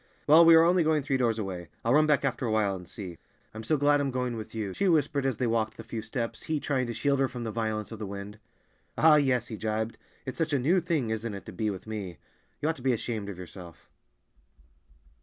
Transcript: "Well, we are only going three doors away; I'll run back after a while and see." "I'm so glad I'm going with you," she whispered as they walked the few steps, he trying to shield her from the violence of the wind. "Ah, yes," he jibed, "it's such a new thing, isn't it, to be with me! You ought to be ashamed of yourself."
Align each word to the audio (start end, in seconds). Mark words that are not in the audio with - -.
"Well, 0.25 0.43
we 0.43 0.55
are 0.55 0.63
only 0.63 0.81
going 0.83 1.03
three 1.03 1.17
doors 1.17 1.37
away; 1.37 1.69
I'll 1.85 1.93
run 1.93 2.07
back 2.07 2.25
after 2.25 2.47
a 2.47 2.51
while 2.51 2.75
and 2.75 2.89
see." 2.89 3.19
"I'm 3.53 3.63
so 3.63 3.77
glad 3.77 4.01
I'm 4.01 4.09
going 4.09 4.35
with 4.35 4.55
you," 4.55 4.73
she 4.73 4.87
whispered 4.87 5.27
as 5.27 5.37
they 5.37 5.45
walked 5.45 5.77
the 5.77 5.83
few 5.83 6.01
steps, 6.01 6.41
he 6.49 6.59
trying 6.59 6.87
to 6.87 6.93
shield 6.95 7.19
her 7.19 7.27
from 7.27 7.43
the 7.43 7.51
violence 7.51 7.91
of 7.91 7.99
the 7.99 8.07
wind. 8.07 8.39
"Ah, 8.97 9.17
yes," 9.17 9.49
he 9.49 9.57
jibed, 9.57 9.99
"it's 10.25 10.39
such 10.39 10.53
a 10.53 10.57
new 10.57 10.79
thing, 10.81 11.11
isn't 11.11 11.35
it, 11.35 11.45
to 11.45 11.51
be 11.51 11.69
with 11.69 11.85
me! 11.85 12.17
You 12.61 12.69
ought 12.69 12.77
to 12.77 12.81
be 12.81 12.93
ashamed 12.93 13.29
of 13.29 13.37
yourself." 13.37 13.91